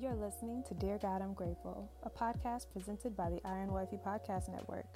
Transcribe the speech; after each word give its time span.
You're 0.00 0.14
listening 0.14 0.62
to 0.66 0.72
Dear 0.72 0.96
God, 0.96 1.20
I'm 1.20 1.34
Grateful, 1.34 1.86
a 2.04 2.08
podcast 2.08 2.72
presented 2.72 3.14
by 3.14 3.28
the 3.28 3.40
Iron 3.44 3.70
Wifey 3.70 3.98
Podcast 3.98 4.48
Network. 4.48 4.86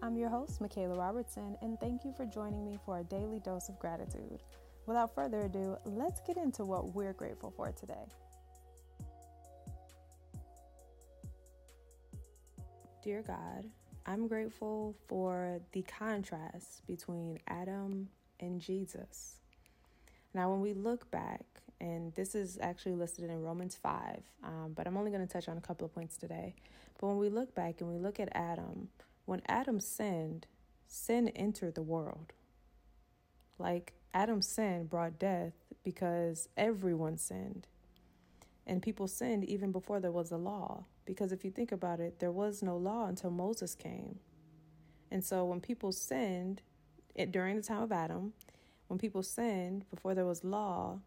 I'm 0.00 0.16
your 0.16 0.30
host, 0.30 0.62
Michaela 0.62 0.96
Robertson, 0.96 1.58
and 1.60 1.78
thank 1.78 2.06
you 2.06 2.14
for 2.16 2.24
joining 2.24 2.64
me 2.64 2.78
for 2.86 2.98
a 2.98 3.04
daily 3.04 3.38
dose 3.38 3.68
of 3.68 3.78
gratitude. 3.78 4.42
Without 4.86 5.14
further 5.14 5.40
ado, 5.40 5.76
let's 5.84 6.22
get 6.26 6.38
into 6.38 6.64
what 6.64 6.94
we're 6.94 7.12
grateful 7.12 7.52
for 7.54 7.70
today. 7.72 8.06
Dear 13.04 13.20
God, 13.26 13.66
I'm 14.06 14.26
grateful 14.26 14.96
for 15.06 15.60
the 15.72 15.82
contrast 15.82 16.86
between 16.86 17.40
Adam 17.46 18.08
and 18.40 18.58
Jesus. 18.58 19.34
Now, 20.36 20.50
when 20.50 20.60
we 20.60 20.74
look 20.74 21.10
back, 21.10 21.46
and 21.80 22.14
this 22.14 22.34
is 22.34 22.58
actually 22.60 22.94
listed 22.94 23.30
in 23.30 23.40
Romans 23.40 23.74
5, 23.74 24.20
um, 24.44 24.72
but 24.76 24.86
I'm 24.86 24.98
only 24.98 25.10
going 25.10 25.26
to 25.26 25.32
touch 25.32 25.48
on 25.48 25.56
a 25.56 25.62
couple 25.62 25.86
of 25.86 25.94
points 25.94 26.18
today. 26.18 26.54
But 27.00 27.06
when 27.06 27.16
we 27.16 27.30
look 27.30 27.54
back 27.54 27.80
and 27.80 27.88
we 27.88 27.96
look 27.96 28.20
at 28.20 28.28
Adam, 28.36 28.88
when 29.24 29.40
Adam 29.48 29.80
sinned, 29.80 30.46
sin 30.86 31.28
entered 31.28 31.74
the 31.74 31.82
world. 31.82 32.34
Like 33.58 33.94
Adam's 34.12 34.46
sin 34.46 34.84
brought 34.84 35.18
death 35.18 35.54
because 35.82 36.50
everyone 36.54 37.16
sinned. 37.16 37.66
And 38.66 38.82
people 38.82 39.08
sinned 39.08 39.42
even 39.44 39.72
before 39.72 40.00
there 40.00 40.12
was 40.12 40.30
a 40.30 40.36
law. 40.36 40.84
Because 41.06 41.32
if 41.32 41.46
you 41.46 41.50
think 41.50 41.72
about 41.72 41.98
it, 41.98 42.18
there 42.18 42.30
was 42.30 42.62
no 42.62 42.76
law 42.76 43.06
until 43.06 43.30
Moses 43.30 43.74
came. 43.74 44.18
And 45.10 45.24
so 45.24 45.46
when 45.46 45.62
people 45.62 45.92
sinned 45.92 46.60
it, 47.14 47.32
during 47.32 47.56
the 47.56 47.62
time 47.62 47.82
of 47.82 47.90
Adam, 47.90 48.34
when 48.88 48.98
people 48.98 49.22
sinned 49.22 49.84
before 49.90 50.14
there 50.14 50.26
was 50.26 50.44
law, 50.44 51.00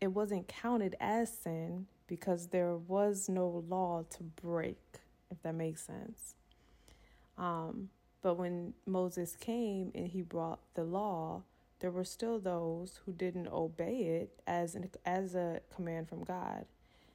it 0.00 0.08
wasn't 0.08 0.48
counted 0.48 0.96
as 1.00 1.36
sin 1.36 1.86
because 2.06 2.48
there 2.48 2.76
was 2.76 3.28
no 3.28 3.64
law 3.68 4.04
to 4.10 4.22
break, 4.22 4.78
if 5.30 5.42
that 5.42 5.54
makes 5.54 5.82
sense. 5.82 6.34
Um, 7.38 7.90
but 8.22 8.34
when 8.34 8.74
Moses 8.86 9.36
came 9.36 9.92
and 9.94 10.08
he 10.08 10.22
brought 10.22 10.60
the 10.74 10.84
law, 10.84 11.42
there 11.80 11.90
were 11.90 12.04
still 12.04 12.38
those 12.38 13.00
who 13.04 13.12
didn't 13.12 13.48
obey 13.48 14.20
it 14.20 14.40
as 14.46 14.74
an, 14.74 14.90
as 15.06 15.34
a 15.34 15.60
command 15.74 16.08
from 16.08 16.24
God. 16.24 16.66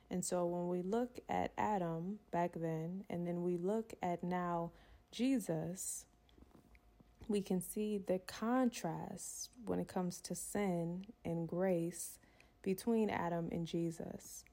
And 0.10 0.24
so 0.24 0.46
when 0.46 0.70
we 0.70 0.82
look 0.82 1.20
at 1.30 1.52
Adam 1.58 2.20
back 2.32 2.52
then, 2.56 3.04
and 3.10 3.28
then 3.28 3.44
we 3.44 3.58
look 3.58 3.94
at 4.02 4.24
now 4.24 4.72
Jesus, 5.12 6.06
we 7.28 7.42
can 7.42 7.62
see 7.62 7.98
the 7.98 8.20
contrast 8.20 9.50
when 9.66 9.80
it 9.80 9.88
comes 9.88 10.22
to 10.22 10.36
sin 10.36 11.06
and 11.24 11.48
grace 11.48 12.20
between 12.62 13.10
Adam 13.10 13.50
and 13.52 13.66
Jesus. 13.66 14.44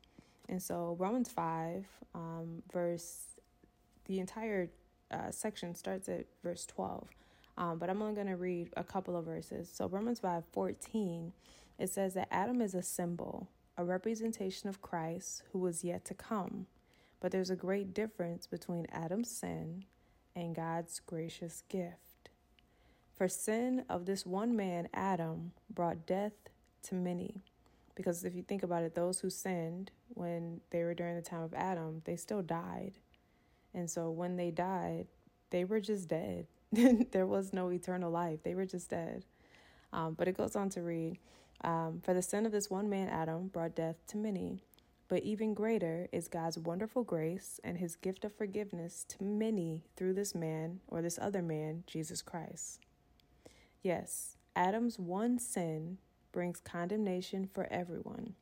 And 0.48 0.62
so 0.62 0.96
Romans 0.98 1.30
5, 1.30 1.86
um, 2.14 2.62
verse, 2.72 3.36
the 4.06 4.18
entire 4.18 4.70
uh, 5.10 5.30
section 5.30 5.74
starts 5.74 6.08
at 6.08 6.26
verse 6.42 6.66
12. 6.66 7.08
Um, 7.58 7.78
but 7.78 7.90
I'm 7.90 8.00
only 8.00 8.14
going 8.14 8.28
to 8.28 8.36
read 8.36 8.70
a 8.76 8.84
couple 8.84 9.16
of 9.16 9.26
verses. 9.26 9.70
So 9.72 9.86
Romans 9.86 10.20
5, 10.20 10.44
14, 10.52 11.32
it 11.78 11.90
says 11.90 12.14
that 12.14 12.28
Adam 12.30 12.60
is 12.60 12.74
a 12.74 12.82
symbol, 12.82 13.48
a 13.76 13.84
representation 13.84 14.68
of 14.68 14.82
Christ 14.82 15.42
who 15.52 15.58
was 15.58 15.84
yet 15.84 16.04
to 16.06 16.14
come. 16.14 16.66
But 17.20 17.30
there's 17.30 17.50
a 17.50 17.56
great 17.56 17.94
difference 17.94 18.46
between 18.46 18.86
Adam's 18.90 19.30
sin 19.30 19.84
and 20.34 20.54
God's 20.54 21.00
gracious 21.00 21.62
gift. 21.68 22.11
For 23.14 23.28
sin 23.28 23.84
of 23.88 24.06
this 24.06 24.24
one 24.26 24.56
man, 24.56 24.88
Adam, 24.94 25.52
brought 25.70 26.06
death 26.06 26.32
to 26.84 26.94
many. 26.94 27.42
Because 27.94 28.24
if 28.24 28.34
you 28.34 28.42
think 28.42 28.62
about 28.62 28.82
it, 28.82 28.94
those 28.94 29.20
who 29.20 29.30
sinned 29.30 29.90
when 30.08 30.60
they 30.70 30.82
were 30.82 30.94
during 30.94 31.16
the 31.16 31.22
time 31.22 31.42
of 31.42 31.54
Adam, 31.54 32.02
they 32.04 32.16
still 32.16 32.42
died. 32.42 32.92
And 33.74 33.90
so 33.90 34.10
when 34.10 34.36
they 34.36 34.50
died, 34.50 35.06
they 35.50 35.64
were 35.64 35.80
just 35.80 36.08
dead. 36.08 36.46
there 36.72 37.26
was 37.26 37.52
no 37.52 37.70
eternal 37.70 38.10
life, 38.10 38.42
they 38.42 38.54
were 38.54 38.64
just 38.64 38.90
dead. 38.90 39.24
Um, 39.92 40.14
but 40.14 40.26
it 40.26 40.36
goes 40.36 40.56
on 40.56 40.70
to 40.70 40.80
read 40.80 41.18
um, 41.62 42.00
For 42.02 42.14
the 42.14 42.22
sin 42.22 42.46
of 42.46 42.52
this 42.52 42.70
one 42.70 42.88
man, 42.88 43.08
Adam, 43.08 43.48
brought 43.48 43.76
death 43.76 43.96
to 44.08 44.16
many. 44.16 44.62
But 45.08 45.22
even 45.24 45.52
greater 45.52 46.08
is 46.10 46.28
God's 46.28 46.58
wonderful 46.58 47.04
grace 47.04 47.60
and 47.62 47.76
his 47.76 47.96
gift 47.96 48.24
of 48.24 48.34
forgiveness 48.34 49.04
to 49.10 49.22
many 49.22 49.84
through 49.94 50.14
this 50.14 50.34
man 50.34 50.80
or 50.88 51.02
this 51.02 51.18
other 51.20 51.42
man, 51.42 51.84
Jesus 51.86 52.22
Christ. 52.22 52.80
Yes, 53.82 54.36
Adam's 54.54 54.98
one 54.98 55.38
sin 55.38 55.98
brings 56.30 56.60
condemnation 56.60 57.48
for 57.52 57.66
everyone, 57.70 58.34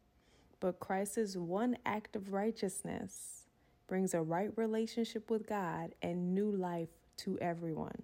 but 0.60 0.80
Christ's 0.80 1.36
one 1.36 1.78
act 1.86 2.14
of 2.14 2.32
righteousness 2.32 3.46
brings 3.88 4.12
a 4.12 4.20
right 4.20 4.50
relationship 4.56 5.30
with 5.30 5.46
God 5.46 5.94
and 6.02 6.34
new 6.34 6.50
life 6.50 6.90
to 7.18 7.38
everyone. 7.40 8.02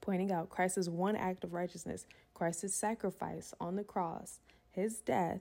Pointing 0.00 0.30
out 0.30 0.50
Christ's 0.50 0.88
one 0.88 1.16
act 1.16 1.42
of 1.42 1.52
righteousness, 1.52 2.06
Christ's 2.32 2.74
sacrifice 2.74 3.52
on 3.60 3.76
the 3.76 3.84
cross, 3.84 4.38
his 4.70 5.00
death 5.00 5.40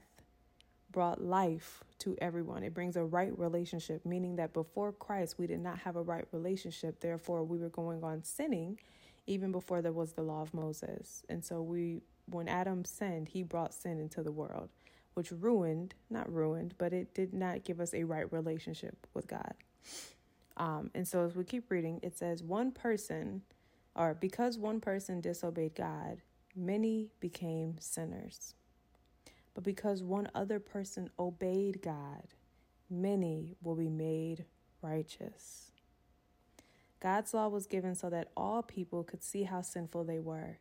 brought 0.92 1.22
life 1.22 1.84
to 2.00 2.16
everyone. 2.20 2.64
It 2.64 2.74
brings 2.74 2.96
a 2.96 3.04
right 3.04 3.38
relationship, 3.38 4.06
meaning 4.06 4.38
that 4.38 4.54
before 4.54 4.92
Christ, 4.92 5.36
we 5.38 5.48
did 5.48 5.60
not 5.60 5.80
have 5.80 5.96
a 5.96 6.02
right 6.02 6.26
relationship. 6.32 7.00
Therefore, 7.00 7.44
we 7.44 7.58
were 7.58 7.70
going 7.70 8.04
on 8.04 8.24
sinning 8.24 8.80
even 9.26 9.52
before 9.52 9.82
there 9.82 9.92
was 9.92 10.14
the 10.14 10.22
law 10.22 10.42
of 10.42 10.54
Moses. 10.54 11.24
And 11.30 11.44
so 11.44 11.62
we 11.62 12.02
when 12.26 12.48
Adam 12.48 12.86
sinned, 12.86 13.30
he 13.30 13.44
brought 13.44 13.74
sin 13.74 14.00
into 14.00 14.24
the 14.24 14.32
world, 14.32 14.70
which 15.14 15.32
ruined, 15.32 15.94
not 16.10 16.32
ruined, 16.32 16.74
but 16.78 16.94
it 16.94 17.14
did 17.14 17.34
not 17.34 17.64
give 17.64 17.80
us 17.80 17.94
a 17.94 18.04
right 18.04 18.32
relationship 18.32 19.08
with 19.14 19.28
God. 19.28 19.54
Um, 20.56 20.92
and 20.94 21.08
so 21.08 21.26
as 21.26 21.36
we 21.36 21.44
keep 21.44 21.70
reading, 21.70 22.00
it 22.02 22.18
says, 22.18 22.44
one 22.44 22.72
person, 22.72 23.42
or 23.96 24.14
because 24.14 24.58
one 24.58 24.80
person 24.80 25.20
disobeyed 25.20 25.76
God, 25.76 26.22
many 26.56 27.10
became 27.20 27.76
sinners. 27.80 28.56
But 29.54 29.64
because 29.64 30.02
one 30.02 30.30
other 30.34 30.60
person 30.60 31.10
obeyed 31.20 31.82
God, 31.82 32.24
many 32.90 33.56
will 33.62 33.76
be 33.76 33.90
made 33.90 34.46
righteous. 34.82 35.72
God's 37.04 37.34
law 37.34 37.50
was 37.50 37.68
given 37.68 37.96
so 37.96 38.10
that 38.12 38.30
all 38.38 38.64
people 38.64 39.04
could 39.04 39.22
see 39.22 39.44
how 39.44 39.62
sinful 39.62 40.06
they 40.06 40.20
were. 40.20 40.60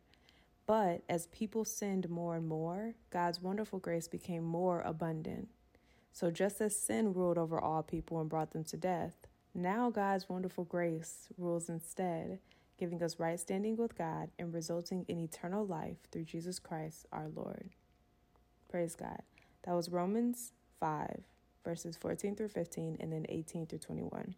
But 0.65 1.01
as 1.07 1.27
people 1.27 1.63
sinned 1.63 2.09
more 2.09 2.35
and 2.35 2.45
more, 2.45 2.95
God's 3.11 3.41
wonderful 3.41 3.79
grace 3.79 4.09
became 4.09 4.43
more 4.43 4.81
abundant. 4.81 5.47
So 6.11 6.31
just 6.31 6.59
as 6.59 6.75
sin 6.75 7.13
ruled 7.13 7.37
over 7.37 7.57
all 7.57 7.81
people 7.81 8.19
and 8.19 8.29
brought 8.29 8.51
them 8.51 8.65
to 8.65 8.75
death, 8.75 9.15
now 9.55 9.89
God's 9.89 10.27
wonderful 10.27 10.65
grace 10.65 11.29
rules 11.37 11.69
instead, 11.69 12.39
giving 12.77 13.01
us 13.01 13.19
right 13.19 13.39
standing 13.39 13.77
with 13.77 13.97
God 13.97 14.29
and 14.37 14.53
resulting 14.53 15.05
in 15.07 15.19
eternal 15.19 15.65
life 15.65 15.97
through 16.11 16.25
Jesus 16.25 16.59
Christ 16.59 17.05
our 17.13 17.29
Lord. 17.33 17.69
Praise 18.69 18.95
God. 18.95 19.21
That 19.63 19.75
was 19.75 19.87
Romans 19.87 20.51
5, 20.81 21.21
verses 21.63 21.95
14 21.95 22.35
through 22.35 22.49
15, 22.49 22.97
and 22.99 23.13
then 23.13 23.25
18 23.29 23.65
through 23.65 23.79
21. 23.79 24.35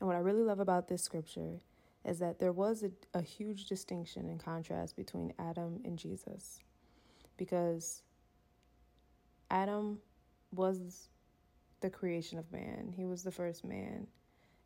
And 0.00 0.06
what 0.06 0.16
I 0.16 0.20
really 0.20 0.42
love 0.42 0.60
about 0.60 0.88
this 0.88 1.02
scripture 1.02 1.60
is 2.04 2.18
that 2.20 2.38
there 2.38 2.52
was 2.52 2.82
a, 2.84 2.90
a 3.18 3.22
huge 3.22 3.66
distinction 3.66 4.28
and 4.28 4.42
contrast 4.42 4.96
between 4.96 5.32
Adam 5.38 5.80
and 5.84 5.98
Jesus. 5.98 6.60
Because 7.36 8.02
Adam 9.50 9.98
was 10.52 11.08
the 11.80 11.90
creation 11.90 12.38
of 12.38 12.50
man, 12.52 12.92
he 12.96 13.04
was 13.04 13.22
the 13.22 13.32
first 13.32 13.64
man. 13.64 14.06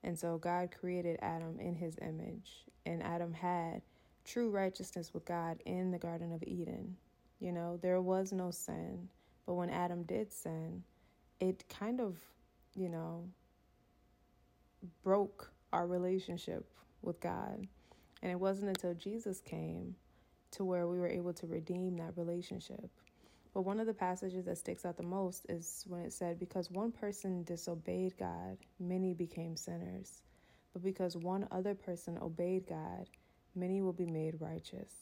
And 0.02 0.18
so 0.18 0.38
God 0.38 0.70
created 0.78 1.18
Adam 1.20 1.58
in 1.60 1.74
his 1.74 1.98
image, 2.00 2.64
and 2.86 3.02
Adam 3.02 3.32
had 3.32 3.82
true 4.24 4.50
righteousness 4.50 5.12
with 5.12 5.24
God 5.24 5.60
in 5.66 5.90
the 5.90 5.98
Garden 5.98 6.32
of 6.32 6.42
Eden. 6.46 6.96
You 7.38 7.52
know, 7.52 7.78
there 7.82 8.00
was 8.00 8.32
no 8.32 8.50
sin, 8.50 9.08
but 9.46 9.54
when 9.54 9.70
Adam 9.70 10.04
did 10.04 10.32
sin, 10.32 10.82
it 11.40 11.64
kind 11.68 12.00
of, 12.00 12.16
you 12.74 12.88
know, 12.88 13.28
broke 15.02 15.50
our 15.72 15.86
relationship 15.86 16.66
with 17.02 17.20
God. 17.20 17.66
And 18.22 18.30
it 18.30 18.38
wasn't 18.38 18.68
until 18.68 18.94
Jesus 18.94 19.40
came 19.40 19.94
to 20.52 20.64
where 20.64 20.86
we 20.86 20.98
were 20.98 21.08
able 21.08 21.32
to 21.34 21.46
redeem 21.46 21.96
that 21.96 22.16
relationship. 22.16 22.90
But 23.52 23.62
one 23.62 23.80
of 23.80 23.86
the 23.86 23.94
passages 23.94 24.44
that 24.44 24.58
sticks 24.58 24.84
out 24.84 24.96
the 24.96 25.02
most 25.02 25.46
is 25.48 25.84
when 25.88 26.02
it 26.02 26.12
said, 26.12 26.38
Because 26.38 26.70
one 26.70 26.92
person 26.92 27.42
disobeyed 27.44 28.16
God, 28.18 28.58
many 28.78 29.12
became 29.14 29.56
sinners. 29.56 30.22
But 30.72 30.82
because 30.82 31.16
one 31.16 31.48
other 31.50 31.74
person 31.74 32.18
obeyed 32.20 32.66
God, 32.68 33.08
many 33.56 33.80
will 33.82 33.92
be 33.92 34.06
made 34.06 34.40
righteous. 34.40 34.92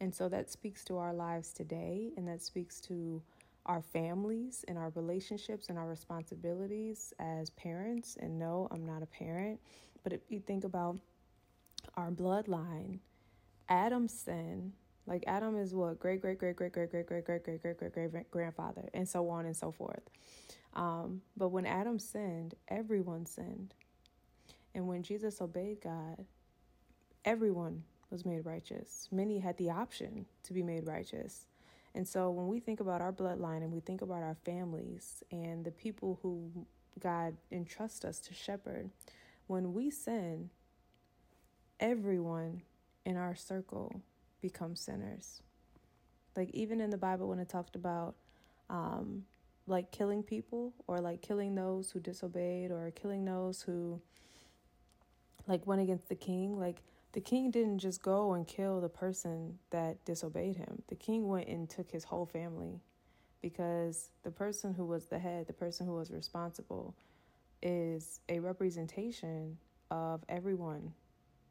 And 0.00 0.14
so 0.14 0.28
that 0.28 0.50
speaks 0.50 0.84
to 0.86 0.98
our 0.98 1.12
lives 1.12 1.52
today, 1.52 2.12
and 2.16 2.28
that 2.28 2.42
speaks 2.42 2.80
to 2.82 3.22
our 3.66 3.82
families 3.82 4.64
and 4.68 4.78
our 4.78 4.90
relationships 4.94 5.68
and 5.68 5.78
our 5.78 5.88
responsibilities 5.88 7.12
as 7.18 7.50
parents. 7.50 8.16
And 8.20 8.38
no, 8.38 8.68
I'm 8.70 8.86
not 8.86 9.02
a 9.02 9.06
parent, 9.06 9.60
but 10.02 10.12
if 10.12 10.20
you 10.30 10.40
think 10.40 10.64
about 10.64 10.98
our 11.96 12.10
bloodline, 12.10 13.00
Adam's 13.68 14.12
sin, 14.12 14.72
Like 15.06 15.24
Adam 15.26 15.56
is 15.58 15.74
what 15.74 15.98
great 15.98 16.20
great 16.20 16.38
great 16.38 16.54
great 16.56 16.72
great 16.72 16.88
great 16.88 17.26
great 17.26 17.44
great 17.44 17.60
great 17.60 17.78
great 17.78 17.92
great 17.92 18.12
great 18.12 18.30
grandfather, 18.30 18.88
and 18.94 19.08
so 19.08 19.28
on 19.30 19.46
and 19.46 19.56
so 19.56 19.72
forth. 19.72 20.02
Um, 20.74 21.22
but 21.36 21.48
when 21.48 21.66
Adam 21.66 21.98
sinned, 21.98 22.54
everyone 22.68 23.26
sinned, 23.26 23.74
and 24.74 24.86
when 24.86 25.02
Jesus 25.02 25.40
obeyed 25.40 25.80
God, 25.82 26.24
everyone 27.24 27.84
was 28.10 28.24
made 28.24 28.46
righteous. 28.46 29.08
Many 29.10 29.40
had 29.40 29.56
the 29.56 29.70
option 29.70 30.26
to 30.44 30.52
be 30.52 30.62
made 30.62 30.86
righteous. 30.86 31.46
And 31.94 32.06
so 32.06 32.30
when 32.30 32.48
we 32.48 32.60
think 32.60 32.80
about 32.80 33.00
our 33.00 33.12
bloodline 33.12 33.58
and 33.58 33.72
we 33.72 33.80
think 33.80 34.00
about 34.00 34.22
our 34.22 34.36
families 34.44 35.22
and 35.32 35.64
the 35.64 35.72
people 35.72 36.18
who 36.22 36.66
God 37.00 37.36
entrusts 37.50 38.04
us 38.04 38.20
to 38.20 38.34
shepherd, 38.34 38.90
when 39.46 39.74
we 39.74 39.90
sin, 39.90 40.50
everyone 41.80 42.62
in 43.04 43.16
our 43.16 43.34
circle 43.34 44.02
become 44.40 44.76
sinners. 44.76 45.42
Like 46.36 46.50
even 46.50 46.80
in 46.80 46.90
the 46.90 46.96
Bible 46.96 47.28
when 47.28 47.40
it 47.40 47.48
talked 47.48 47.74
about 47.74 48.14
um, 48.68 49.24
like 49.66 49.90
killing 49.90 50.22
people 50.22 50.72
or 50.86 51.00
like 51.00 51.22
killing 51.22 51.54
those 51.54 51.90
who 51.90 51.98
disobeyed 51.98 52.70
or 52.70 52.92
killing 52.92 53.24
those 53.24 53.62
who 53.62 54.00
like 55.48 55.66
went 55.66 55.82
against 55.82 56.08
the 56.08 56.14
king, 56.14 56.58
like 56.58 56.82
the 57.12 57.20
king 57.20 57.50
didn't 57.50 57.78
just 57.78 58.02
go 58.02 58.34
and 58.34 58.46
kill 58.46 58.80
the 58.80 58.88
person 58.88 59.58
that 59.70 60.04
disobeyed 60.04 60.56
him. 60.56 60.82
The 60.88 60.94
king 60.94 61.26
went 61.28 61.48
and 61.48 61.68
took 61.68 61.90
his 61.90 62.04
whole 62.04 62.26
family 62.26 62.80
because 63.42 64.10
the 64.22 64.30
person 64.30 64.74
who 64.74 64.84
was 64.84 65.06
the 65.06 65.18
head, 65.18 65.46
the 65.46 65.52
person 65.52 65.86
who 65.86 65.94
was 65.94 66.10
responsible, 66.10 66.94
is 67.62 68.20
a 68.28 68.38
representation 68.38 69.56
of 69.90 70.22
everyone 70.28 70.92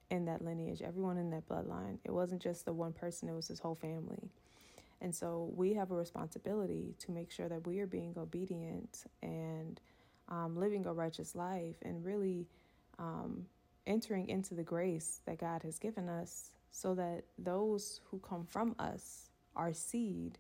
in 0.10 0.26
that 0.26 0.44
lineage, 0.44 0.82
everyone 0.82 1.18
in 1.18 1.30
that 1.32 1.48
bloodline. 1.48 1.98
It 2.04 2.12
wasn't 2.12 2.42
just 2.42 2.66
the 2.66 2.74
one 2.74 2.94
person, 2.94 3.30
it 3.30 3.34
was 3.34 3.48
his 3.48 3.60
whole 3.60 3.76
family. 3.76 4.30
And 5.02 5.14
so 5.14 5.52
we 5.56 5.74
have 5.74 5.92
a 5.92 5.96
responsibility 5.96 6.96
to 7.00 7.12
make 7.12 7.32
sure 7.32 7.48
that 7.48 7.66
we 7.66 7.80
are 7.80 7.88
being 7.88 8.14
obedient 8.18 9.06
and 9.22 9.80
um, 10.28 10.58
living 10.58 10.86
a 10.86 10.94
righteous 10.94 11.36
life 11.36 11.76
and 11.84 12.04
really 12.04 12.48
um, 12.98 13.46
entering 13.90 14.30
into 14.30 14.54
the 14.54 14.64
grace 14.64 15.20
that 15.26 15.40
God 15.40 15.64
has 15.64 15.80
given 15.80 16.08
us 16.08 16.52
so 16.72 16.96
that 16.96 17.24
those 17.38 18.00
who 18.10 18.20
come 18.20 18.46
from 18.46 18.76
us, 18.80 19.32
our 19.56 19.74
seed, 19.74 20.38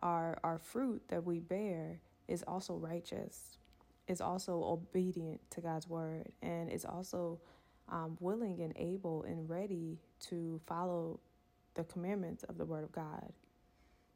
our, 0.00 0.40
our 0.42 0.58
fruit 0.58 1.02
that 1.08 1.24
we 1.24 1.38
bear, 1.38 2.00
is 2.26 2.42
also 2.48 2.74
righteous, 2.74 3.58
is 4.08 4.20
also 4.20 4.64
obedient 4.64 5.40
to 5.50 5.60
God's 5.60 5.88
word, 5.88 6.32
and 6.42 6.70
is 6.70 6.84
also 6.84 7.38
um, 7.88 8.16
willing 8.20 8.62
and 8.62 8.72
able 8.76 9.24
and 9.24 9.48
ready 9.48 9.98
to 10.28 10.60
follow 10.66 11.20
the 11.74 11.84
commandments 11.84 12.44
of 12.44 12.56
the 12.56 12.64
Word 12.64 12.84
of 12.84 12.92
God. 12.92 13.32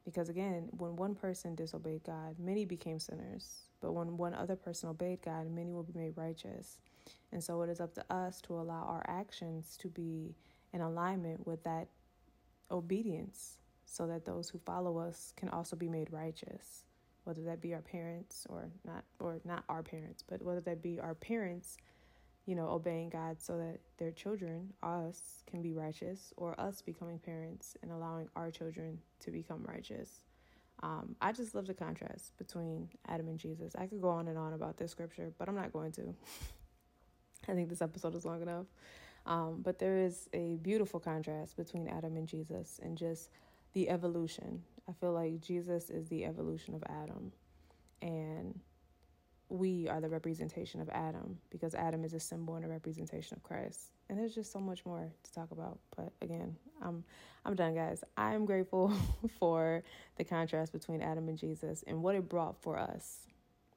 Because 0.04 0.28
again, 0.28 0.68
when 0.76 0.96
one 0.96 1.14
person 1.14 1.54
disobeyed 1.54 2.04
God, 2.04 2.36
many 2.38 2.64
became 2.64 2.98
sinners. 2.98 3.62
But 3.80 3.92
when 3.92 4.16
one 4.16 4.34
other 4.34 4.56
person 4.56 4.88
obeyed 4.88 5.22
God, 5.22 5.50
many 5.50 5.72
will 5.72 5.82
be 5.82 5.98
made 5.98 6.16
righteous. 6.16 6.78
And 7.34 7.44
so 7.44 7.60
it 7.62 7.68
is 7.68 7.80
up 7.80 7.94
to 7.96 8.04
us 8.14 8.40
to 8.42 8.54
allow 8.54 8.84
our 8.84 9.04
actions 9.06 9.76
to 9.82 9.88
be 9.88 10.34
in 10.72 10.80
alignment 10.80 11.46
with 11.46 11.62
that 11.64 11.88
obedience 12.70 13.58
so 13.84 14.06
that 14.06 14.24
those 14.24 14.48
who 14.48 14.58
follow 14.58 14.96
us 14.96 15.34
can 15.36 15.50
also 15.50 15.76
be 15.76 15.88
made 15.88 16.10
righteous 16.10 16.84
whether 17.24 17.42
that 17.42 17.60
be 17.60 17.74
our 17.74 17.82
parents 17.82 18.46
or 18.48 18.70
not 18.86 19.04
or 19.20 19.40
not 19.44 19.64
our 19.68 19.82
parents 19.82 20.24
but 20.26 20.42
whether 20.42 20.60
that 20.60 20.82
be 20.82 20.98
our 20.98 21.14
parents 21.14 21.76
you 22.46 22.54
know, 22.54 22.68
obeying 22.68 23.08
God 23.08 23.40
so 23.40 23.56
that 23.56 23.80
their 23.96 24.10
children, 24.10 24.72
us, 24.82 25.42
can 25.46 25.62
be 25.62 25.72
righteous, 25.72 26.32
or 26.36 26.58
us 26.60 26.82
becoming 26.82 27.18
parents 27.18 27.76
and 27.82 27.90
allowing 27.90 28.28
our 28.36 28.50
children 28.50 28.98
to 29.20 29.30
become 29.30 29.64
righteous. 29.64 30.20
Um, 30.82 31.16
I 31.22 31.32
just 31.32 31.54
love 31.54 31.66
the 31.66 31.74
contrast 31.74 32.36
between 32.36 32.90
Adam 33.08 33.28
and 33.28 33.38
Jesus. 33.38 33.74
I 33.76 33.86
could 33.86 34.02
go 34.02 34.10
on 34.10 34.28
and 34.28 34.36
on 34.36 34.52
about 34.52 34.76
this 34.76 34.90
scripture, 34.90 35.32
but 35.38 35.48
I'm 35.48 35.54
not 35.54 35.72
going 35.72 35.92
to. 35.92 36.14
I 37.48 37.52
think 37.52 37.68
this 37.68 37.82
episode 37.82 38.14
is 38.14 38.24
long 38.24 38.42
enough. 38.42 38.66
Um, 39.26 39.60
but 39.62 39.78
there 39.78 39.98
is 39.98 40.28
a 40.32 40.56
beautiful 40.62 41.00
contrast 41.00 41.56
between 41.56 41.88
Adam 41.88 42.16
and 42.16 42.28
Jesus 42.28 42.80
and 42.82 42.96
just 42.96 43.30
the 43.72 43.88
evolution. 43.88 44.62
I 44.88 44.92
feel 44.92 45.12
like 45.12 45.40
Jesus 45.40 45.88
is 45.90 46.08
the 46.08 46.24
evolution 46.24 46.74
of 46.74 46.82
Adam. 46.88 47.32
And 48.02 48.58
we 49.48 49.88
are 49.88 50.00
the 50.00 50.08
representation 50.08 50.80
of 50.80 50.88
Adam 50.90 51.38
because 51.50 51.74
Adam 51.74 52.04
is 52.04 52.12
a 52.12 52.20
symbol 52.20 52.56
and 52.56 52.64
a 52.64 52.68
representation 52.68 53.36
of 53.36 53.42
Christ. 53.42 53.92
And 54.08 54.18
there's 54.18 54.34
just 54.34 54.52
so 54.52 54.58
much 54.58 54.84
more 54.84 55.10
to 55.22 55.32
talk 55.32 55.50
about. 55.50 55.78
But 55.96 56.12
again, 56.20 56.56
I'm 56.82 57.04
I'm 57.46 57.54
done, 57.54 57.74
guys. 57.74 58.02
I 58.16 58.34
am 58.34 58.46
grateful 58.46 58.92
for 59.38 59.82
the 60.16 60.24
contrast 60.24 60.72
between 60.72 61.02
Adam 61.02 61.28
and 61.28 61.38
Jesus 61.38 61.84
and 61.86 62.02
what 62.02 62.14
it 62.14 62.28
brought 62.28 62.60
for 62.62 62.78
us, 62.78 63.18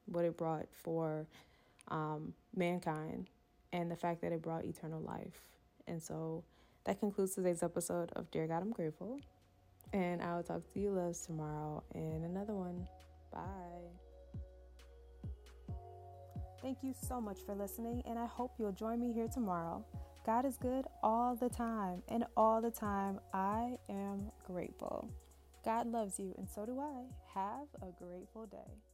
what 0.06 0.24
it 0.24 0.36
brought 0.36 0.66
for 0.72 1.26
um, 1.88 2.32
mankind, 2.54 3.28
and 3.72 3.90
the 3.90 3.96
fact 3.96 4.20
that 4.22 4.32
it 4.32 4.42
brought 4.42 4.64
eternal 4.64 5.00
life. 5.00 5.42
And 5.86 6.02
so 6.02 6.44
that 6.84 7.00
concludes 7.00 7.34
today's 7.34 7.62
episode 7.62 8.10
of 8.16 8.30
Dear 8.30 8.46
God, 8.46 8.62
I'm 8.62 8.72
Grateful. 8.72 9.20
And 9.92 10.20
I 10.22 10.36
will 10.36 10.42
talk 10.42 10.62
to 10.72 10.80
you 10.80 10.90
loves 10.90 11.20
tomorrow 11.24 11.82
in 11.94 12.24
another 12.24 12.54
one. 12.54 12.86
Bye. 13.32 13.98
Thank 16.60 16.78
you 16.82 16.92
so 17.06 17.20
much 17.20 17.38
for 17.46 17.54
listening, 17.54 18.02
and 18.06 18.18
I 18.18 18.26
hope 18.26 18.54
you'll 18.58 18.72
join 18.72 19.00
me 19.00 19.12
here 19.12 19.28
tomorrow. 19.28 19.84
God 20.26 20.44
is 20.44 20.56
good 20.56 20.84
all 21.02 21.36
the 21.36 21.48
time, 21.48 22.02
and 22.08 22.24
all 22.36 22.60
the 22.60 22.70
time 22.70 23.20
I 23.32 23.78
am 23.88 24.30
grateful. 24.44 25.08
God 25.64 25.86
loves 25.86 26.18
you, 26.18 26.34
and 26.36 26.48
so 26.48 26.66
do 26.66 26.80
I. 26.80 27.04
Have 27.32 27.68
a 27.80 27.92
grateful 28.02 28.46
day. 28.46 28.87